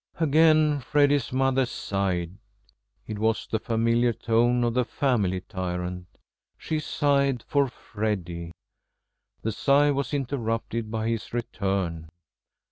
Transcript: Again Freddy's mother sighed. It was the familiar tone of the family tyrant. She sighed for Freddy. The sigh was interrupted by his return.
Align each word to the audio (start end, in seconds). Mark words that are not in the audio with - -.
Again 0.19 0.79
Freddy's 0.79 1.31
mother 1.31 1.63
sighed. 1.67 2.39
It 3.05 3.19
was 3.19 3.45
the 3.45 3.59
familiar 3.59 4.13
tone 4.13 4.63
of 4.63 4.73
the 4.73 4.83
family 4.83 5.41
tyrant. 5.41 6.07
She 6.57 6.79
sighed 6.79 7.43
for 7.43 7.67
Freddy. 7.67 8.51
The 9.43 9.51
sigh 9.51 9.91
was 9.91 10.11
interrupted 10.11 10.89
by 10.89 11.07
his 11.07 11.33
return. 11.33 12.09